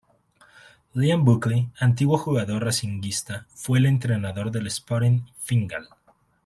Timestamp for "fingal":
5.37-5.89